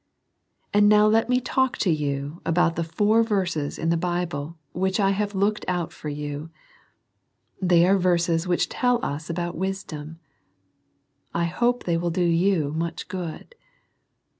And 0.73 0.89
now 0.89 1.05
let 1.05 1.29
me 1.29 1.39
talk 1.39 1.77
to 1.77 1.91
you 1.91 2.41
about 2.43 2.75
the 2.75 2.83
four 2.83 3.21
verses 3.21 3.77
in 3.77 3.89
the 3.89 3.95
Bible 3.97 4.57
which 4.71 4.99
I 4.99 5.11
have 5.11 5.35
looked 5.35 5.63
out 5.67 5.93
for 5.93 6.09
you. 6.09 6.49
They 7.61 7.85
are 7.85 7.99
verses 7.99 8.47
which 8.47 8.67
tell 8.67 8.97
us 9.05 9.29
about 9.29 9.55
wis 9.55 9.83
dom. 9.83 10.17
I 11.35 11.45
hope 11.45 11.83
they 11.83 11.97
will 11.97 12.09
do 12.09 12.23
you 12.23 12.71
much 12.75 13.09
good. 13.09 13.53